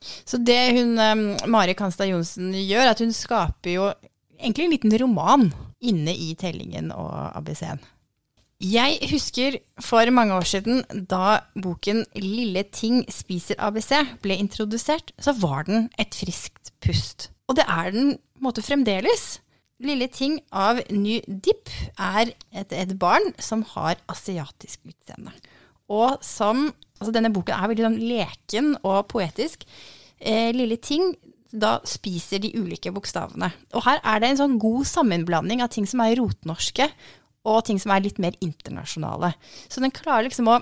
Så 0.00 0.40
det 0.40 0.60
hun, 0.78 0.96
um, 0.96 1.24
Mari 1.52 1.76
Kanstad 1.76 2.08
Johnsen 2.08 2.54
gjør, 2.56 2.86
er 2.86 2.92
at 2.94 3.02
hun 3.04 3.12
skaper 3.14 3.74
jo 3.74 3.88
egentlig 4.40 4.66
en 4.66 4.74
liten 4.74 4.98
roman 5.02 5.50
inne 5.80 6.14
i 6.16 6.32
tellingen 6.40 6.90
og 6.96 7.12
ABC-en. 7.36 7.82
Jeg 8.60 8.98
husker 9.08 9.54
for 9.80 10.10
mange 10.12 10.34
år 10.36 10.44
siden 10.44 10.82
da 11.08 11.40
boken 11.62 12.04
'Lille 12.14 12.62
ting 12.68 13.06
spiser 13.08 13.56
ABC' 13.56 14.20
ble 14.20 14.36
introdusert, 14.36 15.12
så 15.18 15.32
var 15.32 15.62
den 15.62 15.88
et 15.98 16.12
friskt 16.14 16.72
pust. 16.84 17.30
Og 17.48 17.56
det 17.56 17.64
er 17.68 17.90
den 17.90 18.18
måte 18.36 18.60
fremdeles. 18.60 19.40
'Lille 19.80 20.08
ting' 20.12 20.40
av 20.52 20.82
Ny 20.90 21.22
Dip 21.24 21.70
er 21.98 22.34
et, 22.52 22.72
et 22.72 22.98
barn 22.98 23.32
som 23.38 23.62
har 23.62 23.96
asiatisk 24.08 24.80
utseende. 24.84 25.32
Og 25.88 26.18
som 26.20 26.74
Altså 27.00 27.14
denne 27.16 27.32
boken 27.32 27.56
er 27.56 27.68
veldig 27.70 27.84
sånn 27.86 28.00
leken 28.04 28.74
og 28.84 29.06
poetisk. 29.08 29.64
Eh, 30.20 30.52
lille 30.52 30.76
ting 30.76 31.14
da 31.50 31.78
spiser 31.88 32.42
de 32.44 32.52
ulike 32.60 32.92
bokstavene. 32.92 33.48
Og 33.72 33.86
her 33.86 34.02
er 34.04 34.20
det 34.20 34.28
en 34.28 34.40
sånn 34.42 34.58
god 34.60 34.84
sammenblanding 34.84 35.62
av 35.64 35.72
ting 35.72 35.88
som 35.88 36.02
er 36.04 36.18
rotnorske, 36.20 36.90
og 37.48 37.64
ting 37.66 37.80
som 37.80 37.94
er 37.94 38.04
litt 38.04 38.20
mer 38.20 38.36
internasjonale. 38.44 39.32
Så 39.68 39.82
den 39.82 39.94
klarer 39.94 40.28
liksom 40.28 40.50
å 40.52 40.60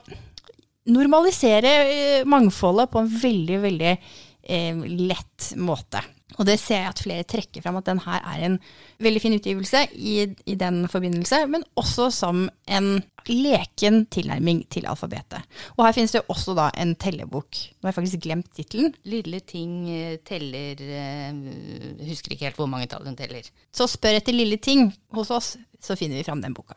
normalisere 0.88 1.72
eh, 1.88 2.28
mangfoldet 2.28 2.92
på 2.92 3.02
en 3.02 3.10
veldig, 3.22 3.58
veldig 3.64 3.92
eh, 3.94 4.84
lett 5.10 5.52
måte. 5.60 6.02
Og 6.36 6.44
det 6.44 6.58
ser 6.60 6.82
jeg 6.82 6.92
at 6.92 7.00
flere 7.00 7.24
trekker 7.26 7.62
fram, 7.64 7.78
at 7.80 7.86
den 7.88 8.02
her 8.04 8.20
er 8.20 8.42
en 8.44 8.56
veldig 9.00 9.20
fin 9.22 9.36
utgivelse 9.38 9.86
i, 9.96 10.16
i 10.44 10.56
den 10.60 10.82
forbindelse, 10.92 11.40
men 11.48 11.64
også 11.80 12.10
som 12.12 12.42
en 12.68 12.90
leken 13.28 14.02
tilnærming 14.12 14.60
til 14.72 14.88
alfabetet. 14.90 15.40
Og 15.76 15.86
her 15.86 15.96
finnes 15.96 16.12
det 16.14 16.26
også 16.28 16.54
da 16.58 16.68
en 16.76 16.92
tellebok. 17.00 17.48
Nå 17.78 17.88
har 17.88 17.94
jeg 17.94 17.98
faktisk 18.00 18.26
glemt 18.26 18.52
tittelen. 18.56 18.92
Lille 19.08 19.40
ting 19.40 19.88
eh, 19.92 20.18
teller 20.24 20.84
eh, 20.84 22.04
Husker 22.08 22.36
ikke 22.36 22.50
helt 22.50 22.60
hvor 22.60 22.70
mange 22.70 22.90
tall 22.92 23.08
hun 23.08 23.16
teller. 23.18 23.48
Så 23.72 23.88
spør 23.88 24.20
etter 24.20 24.36
lille 24.36 24.60
ting 24.60 24.90
hos 25.16 25.32
oss, 25.34 25.56
så 25.80 25.96
finner 25.96 26.20
vi 26.20 26.28
fram 26.28 26.44
den 26.44 26.56
boka. 26.56 26.76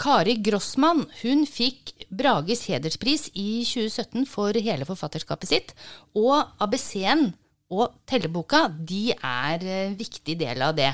Kari 0.00 0.38
Grossmann 0.40 1.02
hun 1.20 1.44
fikk 1.48 1.92
Brages 2.08 2.64
hederspris 2.70 3.28
i 3.36 3.60
2017 3.68 4.24
for 4.28 4.56
hele 4.56 4.86
forfatterskapet 4.88 5.50
sitt. 5.50 5.74
Og 6.16 6.38
ABC-en 6.62 7.32
og 7.70 8.00
telleboka 8.08 8.64
de 8.68 9.10
er 9.14 9.62
en 9.62 9.98
viktig 9.98 10.36
del 10.40 10.62
av 10.66 10.74
det. 10.78 10.90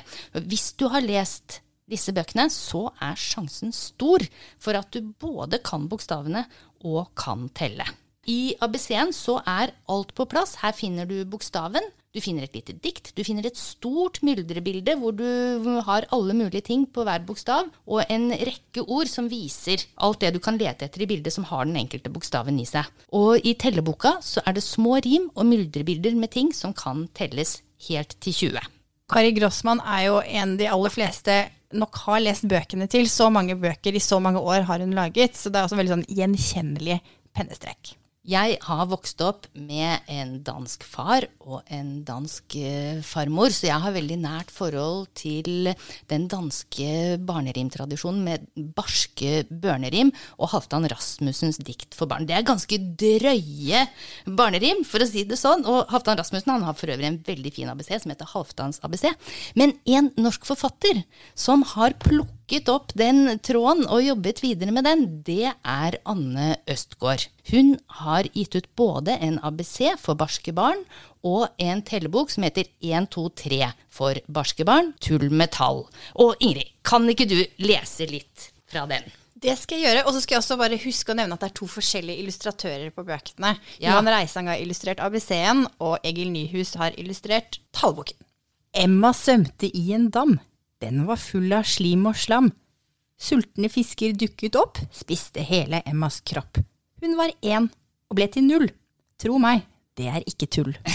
Hvis 0.46 0.72
du 0.78 0.86
har 0.92 1.04
lest 1.04 1.60
disse 1.90 2.12
bøkene, 2.14 2.48
så 2.52 2.88
er 3.02 3.18
sjansen 3.18 3.72
stor 3.74 4.24
for 4.62 4.78
at 4.78 4.90
du 4.92 5.12
både 5.20 5.62
kan 5.64 5.86
bokstavene 5.90 6.44
og 6.84 7.12
kan 7.18 7.48
telle. 7.56 7.86
I 8.26 8.56
ABC-en 8.60 9.12
så 9.14 9.38
er 9.46 9.72
alt 9.92 10.12
på 10.18 10.26
plass. 10.28 10.56
Her 10.62 10.74
finner 10.74 11.06
du 11.06 11.20
bokstaven, 11.30 11.84
du 12.16 12.22
finner 12.24 12.46
et 12.46 12.56
lite 12.56 12.74
dikt, 12.80 13.12
du 13.12 13.22
finner 13.26 13.46
et 13.46 13.58
stort 13.60 14.22
myldrebilde 14.24 14.96
hvor 15.00 15.12
du 15.16 15.26
har 15.84 16.06
alle 16.14 16.36
mulige 16.36 16.64
ting 16.70 16.86
på 16.88 17.04
hver 17.04 17.24
bokstav, 17.28 17.68
og 17.84 18.12
en 18.12 18.30
rekke 18.32 18.86
ord 18.86 19.10
som 19.10 19.28
viser 19.28 19.84
alt 20.00 20.22
det 20.24 20.32
du 20.36 20.40
kan 20.42 20.56
lete 20.60 20.88
etter 20.88 21.04
i 21.04 21.10
bildet 21.10 21.34
som 21.34 21.46
har 21.50 21.68
den 21.68 21.76
enkelte 21.82 22.12
bokstaven 22.12 22.56
i 22.62 22.66
seg. 22.68 22.88
Og 23.16 23.44
i 23.44 23.56
telleboka 23.60 24.16
så 24.24 24.44
er 24.46 24.56
det 24.56 24.64
små 24.64 24.96
rim 25.04 25.28
og 25.34 25.44
myldrebilder 25.50 26.16
med 26.16 26.32
ting 26.32 26.54
som 26.56 26.72
kan 26.76 27.04
telles 27.16 27.58
helt 27.90 28.16
til 28.24 28.40
20. 28.48 28.72
Kari 29.12 29.36
Grossmann 29.36 29.84
er 29.84 30.08
jo 30.08 30.16
en 30.24 30.56
de 30.58 30.66
aller 30.72 30.90
fleste 30.90 31.36
nok 31.76 32.00
har 32.06 32.24
lest 32.24 32.48
bøkene 32.48 32.88
til. 32.90 33.06
Så 33.10 33.28
mange 33.30 33.58
bøker 33.60 33.94
i 33.94 34.02
så 34.02 34.18
mange 34.22 34.40
år 34.40 34.66
har 34.66 34.82
hun 34.82 34.96
laget, 34.96 35.36
så 35.36 35.52
det 35.52 35.60
er 35.60 35.68
også 35.68 35.78
veldig 35.78 35.94
sånn 35.98 36.08
gjenkjennelig 36.16 36.98
pennestrek. 37.36 37.94
Jeg 38.26 38.56
har 38.66 38.88
vokst 38.90 39.20
opp 39.22 39.44
med 39.54 40.02
en 40.10 40.32
dansk 40.42 40.82
far 40.82 41.28
og 41.46 41.60
en 41.70 42.00
dansk 42.06 42.56
eh, 42.58 42.98
farmor, 43.06 43.52
så 43.54 43.68
jeg 43.68 43.82
har 43.84 43.94
veldig 43.94 44.16
nært 44.18 44.50
forhold 44.50 45.06
til 45.14 45.70
den 46.10 46.24
danske 46.32 47.20
barnerimtradisjonen 47.22 48.24
med 48.26 48.48
barske 48.74 49.44
børnerim 49.46 50.10
og 50.40 50.50
Halvdan 50.56 50.88
Rasmussens 50.90 51.60
dikt 51.62 51.94
for 51.94 52.10
barn. 52.10 52.26
Det 52.26 52.34
er 52.34 52.48
ganske 52.48 52.80
drøye 52.98 53.84
barnerim, 54.26 54.82
for 54.82 55.04
å 55.04 55.08
si 55.08 55.22
det 55.22 55.38
sånn. 55.38 55.62
Og 55.62 55.86
Halvdan 55.94 56.18
Rasmussen 56.18 56.56
han 56.56 56.66
har 56.66 56.74
for 56.78 56.90
øvrig 56.90 57.06
en 57.12 57.20
veldig 57.26 57.54
fin 57.54 57.70
ABC 57.70 57.92
som 57.94 58.10
heter 58.10 58.32
Halvdans 58.32 58.82
ABC. 58.82 59.06
Men 59.54 59.76
en 59.86 60.10
norsk 60.18 60.50
forfatter 60.50 61.04
som 61.38 61.62
har 61.76 61.94
plukket 62.02 62.35
opp 62.70 62.94
den 62.94 63.38
tråden 63.42 63.86
og 63.90 64.04
jobbet 64.04 64.42
videre 64.44 64.70
med 64.74 64.86
den, 64.86 65.04
det 65.26 65.50
er 65.50 65.98
Anne 66.06 66.56
Østgaard. 66.70 67.26
Hun 67.50 67.76
har 68.02 68.28
gitt 68.32 68.54
ut 68.54 68.68
både 68.78 69.16
en 69.18 69.40
ABC 69.42 69.96
for 69.98 70.14
barske 70.14 70.54
barn 70.54 70.84
og 71.26 71.48
en 71.58 71.82
tellebok 71.82 72.30
som 72.30 72.46
heter 72.46 72.68
1, 72.80 73.10
2, 73.10 73.28
3 73.42 73.60
for 73.90 74.22
barske 74.30 74.64
barn, 74.64 74.94
tull 75.02 75.28
med 75.30 75.52
tall. 75.56 75.86
Og 76.14 76.36
Ingrid, 76.38 76.70
kan 76.86 77.08
ikke 77.10 77.26
du 77.26 77.38
lese 77.58 78.06
litt 78.06 78.50
fra 78.70 78.86
den? 78.86 79.02
Det 79.36 79.52
skal 79.58 79.80
jeg 79.80 79.90
gjøre. 79.90 80.06
Og 80.06 80.14
så 80.14 80.22
skal 80.22 80.36
jeg 80.36 80.44
også 80.44 80.56
bare 80.60 80.80
huske 80.80 81.12
å 81.12 81.16
nevne 81.18 81.36
at 81.36 81.42
det 81.42 81.50
er 81.50 81.58
to 81.58 81.68
forskjellige 81.68 82.22
illustratører 82.22 82.92
på 82.94 83.04
bøkene. 83.06 83.56
Ja. 83.76 83.90
Johan 83.90 84.08
Reisang 84.14 84.48
har 84.50 84.62
illustrert 84.62 85.02
ABC-en, 85.04 85.66
og 85.82 85.98
Egil 86.06 86.30
Nyhus 86.32 86.76
har 86.80 86.96
illustrert 86.96 87.60
tallboken. 87.76 88.22
Emma 88.76 89.12
svømte 89.16 89.68
i 89.68 89.90
en 89.96 90.08
dam. 90.12 90.38
Den 90.82 91.06
var 91.08 91.16
full 91.16 91.52
av 91.56 91.64
slim 91.68 92.04
og 92.08 92.16
slam. 92.20 92.50
Sultne 93.16 93.70
fisker 93.72 94.12
dukket 94.12 94.58
opp, 94.60 94.80
spiste 94.92 95.40
hele 95.40 95.80
Emmas 95.88 96.20
kropp. 96.20 96.60
Hun 97.00 97.16
var 97.16 97.32
én 97.40 97.70
og 98.10 98.18
ble 98.18 98.26
til 98.32 98.44
null. 98.44 98.68
Tro 99.16 99.38
meg, 99.40 99.64
det 99.96 100.10
er 100.12 100.26
ikke 100.28 100.50
tull. 100.52 100.76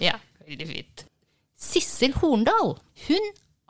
Ja, 0.00 0.16
veldig 0.42 0.66
fint. 0.68 1.04
Sissel 1.60 2.14
Horndal, 2.18 2.74
hun 3.06 3.26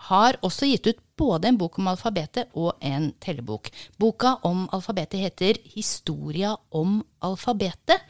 har 0.09 0.39
også 0.45 0.69
gitt 0.69 0.89
ut 0.89 1.01
både 1.19 1.51
en 1.51 1.59
bok 1.61 1.79
om 1.79 1.91
alfabetet 1.93 2.55
og 2.59 2.81
en 2.85 3.11
tellebok. 3.23 3.71
Boka 4.01 4.37
om 4.47 4.65
alfabetet 4.75 5.21
heter 5.23 5.61
Historia 5.75 6.55
om 6.75 7.01
alfabetet. 7.25 8.03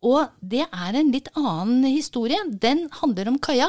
Og 0.00 0.32
det 0.40 0.64
er 0.64 0.96
en 0.96 1.12
litt 1.12 1.28
annen 1.36 1.84
historie. 1.90 2.40
Den 2.48 2.86
handler 3.00 3.30
om 3.30 3.38
Kaja. 3.42 3.68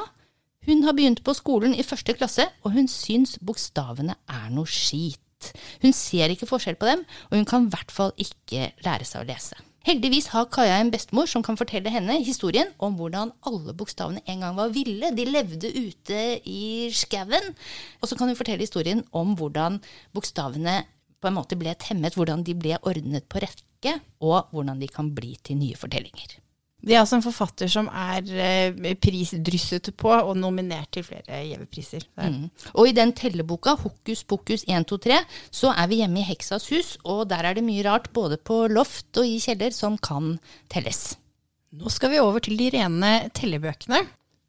Hun 0.68 0.84
har 0.86 0.94
begynt 0.94 1.24
på 1.26 1.34
skolen 1.34 1.74
i 1.74 1.82
første 1.82 2.14
klasse, 2.14 2.46
og 2.62 2.76
hun 2.76 2.86
syns 2.92 3.40
bokstavene 3.42 4.14
er 4.30 4.50
noe 4.54 4.70
skit. 4.70 5.50
Hun 5.82 5.96
ser 5.98 6.30
ikke 6.30 6.46
forskjell 6.46 6.78
på 6.78 6.86
dem, 6.86 7.02
og 7.32 7.40
hun 7.40 7.48
kan 7.50 7.66
i 7.66 7.72
hvert 7.74 7.94
fall 7.94 8.14
ikke 8.22 8.68
lære 8.86 9.08
seg 9.10 9.24
å 9.24 9.30
lese. 9.32 9.58
Heldigvis 9.82 10.28
har 10.36 10.46
Kaja 10.54 10.76
en 10.78 10.92
bestemor 10.94 11.26
som 11.26 11.42
kan 11.42 11.58
fortelle 11.58 11.90
henne 11.90 12.20
historien 12.22 12.70
om 12.78 12.94
hvordan 13.00 13.32
alle 13.50 13.74
bokstavene 13.74 14.22
en 14.30 14.46
gang 14.46 14.60
var 14.60 14.70
ville. 14.76 15.10
De 15.18 15.26
levde 15.26 15.72
ute 15.74 16.20
i 16.46 16.92
skauen. 16.94 17.50
Og 17.98 18.12
så 18.12 18.18
kan 18.20 18.30
hun 18.30 18.38
fortelle 18.38 18.62
historien 18.62 19.02
om 19.18 19.34
hvordan 19.40 19.82
bokstavene 20.14 20.84
på 21.18 21.32
en 21.32 21.38
måte 21.40 21.58
ble 21.58 21.74
temmet, 21.82 22.14
hvordan 22.14 22.46
de 22.46 22.54
ble 22.58 22.78
ordnet 22.86 23.26
på 23.26 23.42
rekke, 23.42 23.98
og 24.22 24.54
hvordan 24.54 24.78
de 24.82 24.94
kan 24.94 25.10
bli 25.18 25.34
til 25.42 25.58
nye 25.58 25.82
fortellinger. 25.82 26.41
Det 26.82 26.96
er 26.96 27.00
altså 27.04 27.20
en 27.20 27.24
forfatter 27.26 27.70
som 27.70 27.88
er 27.94 28.26
eh, 28.42 28.94
prisdrysset 28.98 29.92
på 30.02 30.10
og 30.16 30.32
nominert 30.38 30.90
til 30.96 31.04
flere 31.06 31.42
gjevepriser. 31.46 32.06
Er- 32.18 32.30
Mm. 32.32 32.50
Og 32.76 32.88
i 32.88 32.92
den 32.98 33.12
telleboka, 33.14 33.76
Hokus 33.76 34.24
pokus 34.24 34.64
1, 34.68 34.86
2, 34.88 34.98
3, 34.98 35.20
så 35.52 35.74
er 35.78 35.88
vi 35.88 35.96
hjemme 36.02 36.20
i 36.20 36.24
Heksas 36.24 36.70
hus, 36.70 36.98
og 37.06 37.28
der 37.30 37.44
er 37.46 37.54
det 37.54 37.64
mye 37.64 37.84
rart 37.86 38.12
både 38.14 38.38
på 38.38 38.68
loft 38.72 39.18
og 39.18 39.26
i 39.26 39.38
kjeller 39.40 39.72
som 39.74 39.98
kan 39.98 40.40
telles. 40.70 41.18
Nå 41.74 41.90
skal 41.90 42.10
vi 42.12 42.20
over 42.20 42.40
til 42.40 42.58
de 42.58 42.70
rene 42.74 43.30
tellebøkene. 43.34 44.02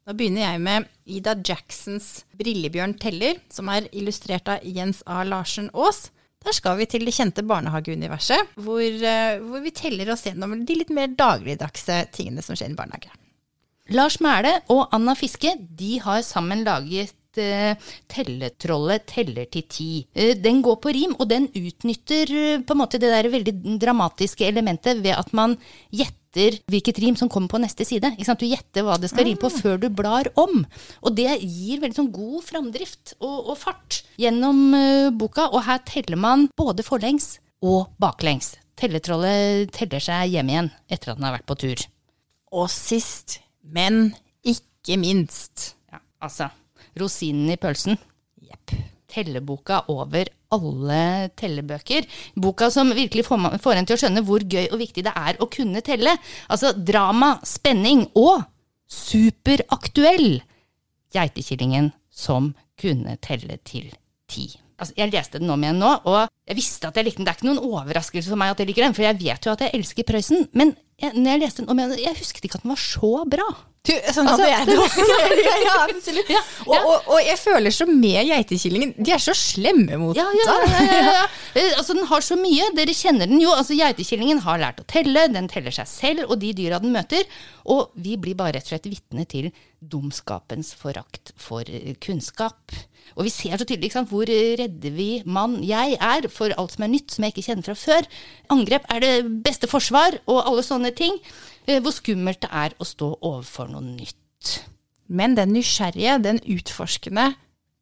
Da 0.05 0.11
begynner 0.13 0.41
jeg 0.51 0.59
med 0.61 0.85
Ida 1.05 1.35
Jacksons 1.47 2.25
'Brillebjørn 2.35 2.97
teller', 2.99 3.39
som 3.49 3.69
er 3.69 3.87
illustrert 3.93 4.47
av 4.49 4.59
Jens 4.65 5.03
A. 5.07 5.23
Larsen 5.23 5.69
Aas. 5.73 6.09
Der 6.43 6.55
skal 6.55 6.77
vi 6.79 6.87
til 6.91 7.05
det 7.07 7.15
kjente 7.15 7.43
barnehageuniverset, 7.47 8.53
hvor, 8.59 8.83
eh, 8.83 9.39
hvor 9.39 9.63
vi 9.63 9.71
teller 9.75 10.11
oss 10.13 10.25
gjennom 10.27 10.55
de 10.65 10.79
litt 10.79 10.91
mer 10.93 11.11
dagligdagse 11.15 12.03
tingene 12.15 12.43
som 12.43 12.57
skjer 12.59 12.73
i 12.73 12.79
barnehage. 12.79 13.11
Lars 13.95 14.19
Mæle 14.23 14.61
og 14.71 14.87
Anna 14.95 15.15
Fiske 15.19 15.55
de 15.59 15.97
har 16.03 16.21
sammen 16.23 16.63
laget 16.63 17.39
eh, 17.39 17.75
Telletrollet 18.11 19.05
teller 19.11 19.47
til 19.51 19.67
ti. 19.67 19.91
Eh, 20.15 20.35
den 20.39 20.61
går 20.63 20.79
på 20.83 20.93
rim, 20.95 21.15
og 21.19 21.29
den 21.31 21.49
utnytter 21.51 22.63
på 22.63 22.75
en 22.75 22.81
måte 22.83 22.99
det 22.99 23.11
der 23.11 23.31
veldig 23.31 23.55
dramatiske 23.81 24.47
elementet 24.47 25.03
ved 25.03 25.15
at 25.19 25.31
man 25.35 25.57
gjetter 25.91 26.19
hvilket 26.33 26.99
rim 27.03 27.17
som 27.19 27.29
kommer 27.31 27.51
på 27.51 27.61
neste 27.61 27.85
side. 27.87 28.13
Du 28.17 28.45
gjetter 28.47 28.85
hva 28.85 28.97
det 28.99 29.11
skal 29.11 29.27
rime 29.27 29.39
på 29.41 29.51
før 29.53 29.79
du 29.81 29.89
blar 29.93 30.29
om. 30.39 30.63
Og 31.03 31.15
det 31.17 31.29
gir 31.41 31.81
veldig 31.83 31.97
sånn 31.97 32.11
god 32.13 32.41
framdrift 32.45 33.15
og, 33.19 33.53
og 33.53 33.57
fart 33.61 34.01
gjennom 34.21 34.65
uh, 34.73 35.13
boka. 35.13 35.49
Og 35.53 35.65
her 35.67 35.83
teller 35.87 36.19
man 36.19 36.47
både 36.57 36.85
forlengs 36.85 37.37
og 37.63 37.93
baklengs. 38.01 38.55
Telletrollet 38.79 39.69
teller 39.75 40.01
seg 40.01 40.33
hjem 40.33 40.49
igjen 40.49 40.71
etter 40.89 41.13
at 41.13 41.19
den 41.19 41.27
har 41.27 41.37
vært 41.37 41.49
på 41.49 41.59
tur. 41.61 41.85
Og 42.53 42.69
sist, 42.71 43.39
men 43.61 44.11
ikke 44.45 44.97
minst 45.01 45.73
Ja, 45.93 46.01
altså, 46.25 46.49
rosinen 46.99 47.53
i 47.53 47.59
pølsen. 47.61 47.97
Telleboka 49.13 49.83
over 49.93 50.31
alle 50.53 51.29
tellebøker. 51.37 52.07
Boka 52.35 52.69
som 52.73 52.93
virkelig 52.93 53.25
får 53.27 53.77
en 53.77 53.87
til 53.89 53.97
å 53.97 54.01
skjønne 54.01 54.25
hvor 54.25 54.45
gøy 54.45 54.67
og 54.71 54.79
viktig 54.81 55.05
det 55.05 55.13
er 55.13 55.39
å 55.41 55.49
kunne 55.51 55.83
telle. 55.85 56.15
Altså 56.49 56.73
drama, 56.77 57.35
spenning 57.45 58.07
og 58.17 58.43
superaktuell. 58.89 60.41
Geitekillingen 61.13 61.91
som 62.09 62.53
kunne 62.81 63.17
telle 63.21 63.59
til 63.65 63.93
ti. 64.29 64.49
Altså, 64.79 64.95
jeg 64.97 65.11
leste 65.13 65.39
den 65.41 65.51
om 65.53 65.61
igjen 65.63 65.79
nå, 65.83 65.91
og 66.09 66.23
jeg 66.49 66.57
visste 66.57 66.89
at 66.89 66.97
jeg 66.97 67.05
likte 67.09 67.21
den. 67.21 67.27
Det 67.27 67.33
er 67.35 67.39
ikke 67.41 67.49
noen 67.51 67.61
overraskelse 67.67 68.31
for 68.33 68.39
meg 68.41 68.55
at 68.55 68.63
jeg 68.63 68.71
liker 68.71 68.87
den, 68.87 68.95
for 68.97 69.05
jeg 69.05 69.19
vet 69.21 69.45
jo 69.45 69.53
at 69.53 69.61
jeg 69.67 69.75
elsker 69.77 70.07
Prøysen. 70.09 70.47
Men 70.57 70.73
jeg, 71.01 71.13
når 71.17 71.29
jeg 71.35 71.41
leste 71.43 71.61
den 71.63 71.69
om 71.73 71.79
igjen, 71.83 71.93
jeg 72.07 72.17
husket 72.21 72.47
ikke 72.47 72.59
at 72.61 72.65
den 72.65 72.73
var 72.73 72.81
så 72.81 73.13
bra. 73.29 73.45
Du, 73.83 73.91
sånn 74.15 74.29
hadde 74.31 74.45
jeg 74.47 74.65
det 74.69 74.75
også. 74.79 75.05
ja, 75.43 75.53
ja, 75.59 75.71
absolutt. 75.89 76.29
Ja, 76.31 76.39
Og, 76.63 76.85
og, 76.87 77.07
og 77.11 77.17
jeg 77.19 77.35
føler 77.41 77.73
så 77.75 77.83
med 77.89 78.29
geitekillingen. 78.29 78.93
De 79.03 79.11
er 79.11 79.19
så 79.19 79.33
slemme 79.35 79.97
mot 79.99 80.15
Ja, 80.15 80.23
ja, 80.39 80.45
ja, 80.47 80.69
ja, 80.71 80.85
ja, 80.87 81.15
ja. 81.17 81.25
Eh, 81.59 81.73
Altså, 81.77 81.93
den 81.97 82.07
har 82.07 82.23
så 82.23 82.37
mye. 82.39 82.69
Dere 82.77 82.95
kjenner 82.95 83.27
den 83.27 83.41
jo. 83.43 83.51
Altså, 83.51 83.75
Geitekillingen 83.75 84.39
har 84.45 84.61
lært 84.61 84.79
å 84.79 84.87
telle. 84.87 85.25
Den 85.35 85.49
teller 85.51 85.75
seg 85.75 85.89
selv 85.91 86.31
og 86.31 86.39
de 86.41 86.53
dyra 86.55 86.79
den 86.81 86.95
møter. 86.95 87.27
Og 87.67 87.91
vi 87.99 88.15
blir 88.17 88.39
bare 88.39 88.55
rett 88.55 88.69
og 88.69 88.71
slett 88.73 88.87
vitne 88.89 89.27
til 89.29 89.51
dumskapens 89.83 90.71
forakt 90.79 91.33
for 91.35 91.67
kunnskap. 92.01 92.71
Og 93.15 93.27
vi 93.27 93.33
ser 93.33 93.57
så 93.59 93.67
tydelig 93.67 93.91
sant, 93.93 94.09
hvor 94.09 94.25
redde 94.27 94.91
vi 94.95 95.21
mann 95.25 95.59
jeg 95.65 95.97
er 95.99 96.27
for 96.33 96.53
alt 96.57 96.75
som 96.75 96.85
er 96.85 96.93
nytt, 96.95 97.13
som 97.13 97.25
jeg 97.25 97.35
ikke 97.35 97.45
kjenner 97.49 97.67
fra 97.67 97.77
før. 97.77 98.09
Angrep 98.53 98.87
er 98.93 99.03
det 99.03 99.13
beste 99.45 99.69
forsvar, 99.69 100.17
og 100.25 100.41
alle 100.43 100.65
sånne 100.65 100.93
ting. 100.97 101.19
Eh, 101.67 101.79
Hvor 101.83 101.93
skummelt 101.95 102.41
det 102.43 102.51
er 102.51 102.75
å 102.79 102.87
stå 102.87 103.13
overfor 103.21 103.69
noe 103.71 103.83
nytt. 103.85 104.57
Men 105.07 105.35
den 105.37 105.53
nysgjerrige, 105.53 106.17
den 106.23 106.39
utforskende, 106.41 107.33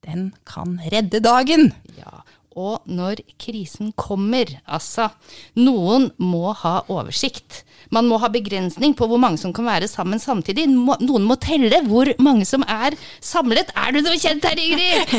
den 0.06 0.32
kan 0.50 0.80
redde 0.92 1.22
dagen. 1.24 1.72
Ja, 1.98 2.24
og 2.60 2.84
når 2.90 3.22
krisen 3.40 3.94
kommer, 3.96 4.50
altså 4.68 5.08
Noen 5.56 6.10
må 6.20 6.52
ha 6.62 6.82
oversikt. 6.92 7.62
Man 7.96 8.08
må 8.08 8.20
ha 8.22 8.30
begrensning 8.32 8.94
på 8.98 9.08
hvor 9.08 9.20
mange 9.22 9.40
som 9.42 9.54
kan 9.56 9.68
være 9.68 9.88
sammen 9.92 10.20
samtidig. 10.20 10.68
Noen 10.72 11.28
må 11.28 11.38
telle 11.42 11.82
hvor 11.88 12.12
mange 12.24 12.48
som 12.48 12.66
er 12.68 12.96
samlet. 13.24 13.72
Er 13.76 13.96
du 13.96 14.02
noe 14.04 14.20
kjent 14.20 14.46
her, 14.48 14.60
Ingrid? 14.66 15.16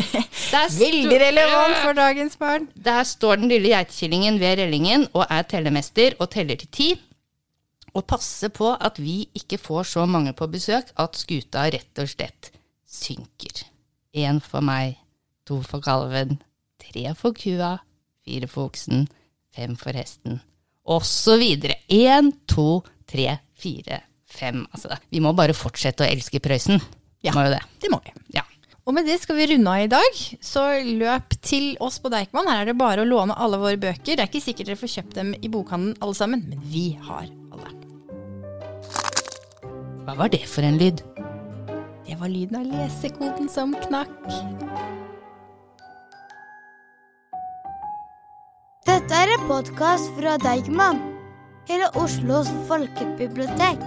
Veldig 0.53 1.21
relevant 1.25 1.79
for 1.81 1.97
dagens 1.97 2.37
barn. 2.41 2.69
Der 2.77 3.03
står 3.09 3.41
den 3.41 3.53
lille 3.53 3.73
geitekillingen 3.73 4.41
ved 4.43 4.61
rellingen 4.63 5.09
og 5.13 5.27
er 5.29 5.49
tellemester 5.49 6.19
og 6.21 6.31
teller 6.37 6.61
til 6.61 6.73
ti. 6.73 6.91
Og 7.93 8.07
passer 8.09 8.53
på 8.53 8.71
at 8.73 9.01
vi 9.01 9.27
ikke 9.37 9.61
får 9.61 9.91
så 9.97 10.07
mange 10.09 10.33
på 10.37 10.49
besøk 10.53 10.95
at 11.01 11.19
skuta 11.21 11.67
rett 11.73 12.01
og 12.01 12.09
slett 12.09 12.53
synker. 12.89 13.67
Én 14.17 14.41
for 14.45 14.65
meg, 14.65 14.97
to 15.49 15.61
for 15.65 15.81
kalven, 15.85 16.39
tre 16.93 17.13
for 17.19 17.37
kua, 17.37 17.75
fire 18.23 18.49
for 18.51 18.71
oksen, 18.71 19.07
fem 19.57 19.77
for 19.81 19.97
hesten, 19.97 20.41
videre. 21.41 21.79
Én, 21.89 22.33
to, 22.47 22.83
tre, 23.07 23.39
fire, 23.55 24.03
fem. 24.27 24.67
Altså, 24.73 24.97
vi 25.11 25.21
må 25.21 25.33
bare 25.33 25.55
fortsette 25.55 26.05
å 26.05 26.09
elske 26.09 26.41
Prøysen. 26.41 26.81
Ja. 27.23 27.33
Må 27.37 27.47
jo 27.47 27.55
det. 27.55 27.63
Det 27.81 27.91
må 27.93 28.01
vi. 28.05 28.13
Ja. 28.35 28.43
Og 28.83 28.97
med 28.97 29.07
det 29.07 29.21
skal 29.23 29.37
vi 29.39 29.47
runde 29.53 29.71
av 29.71 29.85
i 29.85 29.91
dag. 29.91 30.23
Så 30.43 30.65
løp 30.83 31.37
til 31.41 31.77
oss 31.79 32.01
på 32.03 32.11
Deichman. 32.11 32.49
Her 32.51 32.65
er 32.65 32.73
det 32.73 32.79
bare 32.81 33.05
å 33.05 33.07
låne 33.07 33.37
alle 33.39 33.61
våre 33.63 33.79
bøker. 33.79 34.17
Det 34.17 34.25
er 34.25 34.27
ikke 34.27 34.43
sikkert 34.43 34.73
dere 34.73 34.81
får 34.81 34.95
kjøpt 34.97 35.19
dem 35.21 35.31
i 35.39 35.51
bokhandelen 35.53 35.95
alle 36.03 36.19
sammen, 36.19 36.43
men 36.51 36.65
vi 36.67 36.89
har 36.99 37.29
alle. 37.55 37.71
Hva 40.03 40.17
var 40.19 40.33
det 40.35 40.43
for 40.51 40.67
en 40.67 40.81
lyd? 40.83 41.05
Det 42.09 42.19
var 42.19 42.29
lyden 42.29 42.59
av 42.59 42.67
lesekoden 42.67 43.47
som 43.49 43.77
knakk. 43.87 44.19
Dette 49.13 49.27
er 49.29 49.35
en 49.37 49.43
podkast 49.45 50.07
fra 50.17 50.39
Deigman, 50.41 51.03
hele 51.69 51.91
Oslos 52.01 52.49
folkebibliotek. 52.65 53.85